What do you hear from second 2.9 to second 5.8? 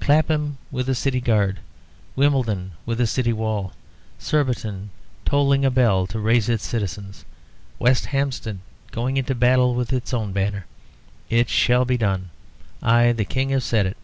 a city wall. Surbiton tolling a